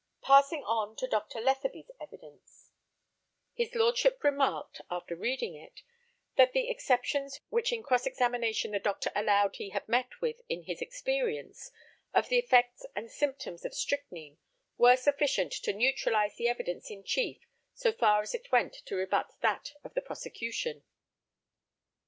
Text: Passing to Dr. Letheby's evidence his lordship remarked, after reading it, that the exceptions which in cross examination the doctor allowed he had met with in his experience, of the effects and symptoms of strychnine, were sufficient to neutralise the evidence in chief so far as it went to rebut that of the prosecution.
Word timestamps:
Passing 0.23 0.65
to 0.97 1.07
Dr. 1.07 1.39
Letheby's 1.39 1.91
evidence 1.99 2.71
his 3.53 3.75
lordship 3.75 4.23
remarked, 4.23 4.81
after 4.89 5.15
reading 5.15 5.53
it, 5.53 5.83
that 6.37 6.53
the 6.53 6.71
exceptions 6.71 7.39
which 7.49 7.71
in 7.71 7.83
cross 7.83 8.07
examination 8.07 8.71
the 8.71 8.79
doctor 8.79 9.11
allowed 9.13 9.57
he 9.57 9.69
had 9.69 9.87
met 9.87 10.19
with 10.19 10.37
in 10.49 10.63
his 10.63 10.81
experience, 10.81 11.69
of 12.15 12.29
the 12.29 12.39
effects 12.39 12.83
and 12.95 13.11
symptoms 13.11 13.63
of 13.63 13.75
strychnine, 13.75 14.39
were 14.75 14.97
sufficient 14.97 15.51
to 15.51 15.71
neutralise 15.71 16.35
the 16.35 16.47
evidence 16.49 16.89
in 16.89 17.03
chief 17.03 17.37
so 17.75 17.91
far 17.91 18.23
as 18.23 18.33
it 18.33 18.51
went 18.51 18.73
to 18.73 18.95
rebut 18.95 19.31
that 19.41 19.73
of 19.83 19.93
the 19.93 20.01
prosecution. 20.01 20.83